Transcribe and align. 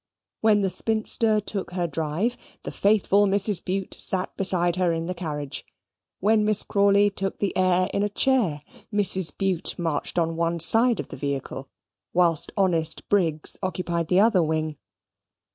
When 0.39 0.61
the 0.61 0.71
spinster 0.71 1.39
took 1.39 1.73
her 1.73 1.85
drive, 1.85 2.35
the 2.63 2.71
faithful 2.71 3.27
Mrs. 3.27 3.63
Bute 3.63 3.93
sate 3.93 4.35
beside 4.35 4.75
her 4.77 4.91
in 4.91 5.05
the 5.05 5.13
carriage. 5.13 5.63
When 6.19 6.43
Miss 6.43 6.63
Crawley 6.63 7.11
took 7.11 7.37
the 7.37 7.55
air 7.55 7.87
in 7.93 8.01
a 8.01 8.09
chair, 8.09 8.63
Mrs. 8.91 9.31
Bute 9.37 9.77
marched 9.77 10.17
on 10.17 10.35
one 10.37 10.59
side 10.59 10.99
of 10.99 11.09
the 11.09 11.17
vehicle, 11.17 11.69
whilst 12.13 12.51
honest 12.57 13.07
Briggs 13.09 13.57
occupied 13.61 14.07
the 14.07 14.21
other 14.21 14.41
wing. 14.41 14.77